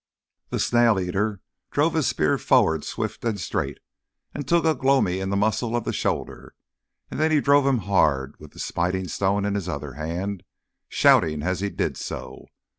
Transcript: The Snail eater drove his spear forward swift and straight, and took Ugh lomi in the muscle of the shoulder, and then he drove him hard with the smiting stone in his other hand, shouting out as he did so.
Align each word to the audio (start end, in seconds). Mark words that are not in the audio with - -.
The 0.49 0.57
Snail 0.59 0.99
eater 0.99 1.41
drove 1.69 1.93
his 1.93 2.07
spear 2.07 2.39
forward 2.39 2.83
swift 2.83 3.23
and 3.23 3.39
straight, 3.39 3.77
and 4.33 4.47
took 4.47 4.65
Ugh 4.65 4.83
lomi 4.83 5.19
in 5.19 5.29
the 5.29 5.37
muscle 5.37 5.75
of 5.75 5.83
the 5.83 5.93
shoulder, 5.93 6.55
and 7.11 7.19
then 7.19 7.29
he 7.29 7.39
drove 7.39 7.67
him 7.67 7.77
hard 7.85 8.33
with 8.39 8.53
the 8.53 8.59
smiting 8.59 9.07
stone 9.07 9.45
in 9.45 9.53
his 9.53 9.69
other 9.69 9.93
hand, 9.93 10.41
shouting 10.89 11.43
out 11.43 11.49
as 11.49 11.59
he 11.59 11.69
did 11.69 11.97
so. 11.97 12.47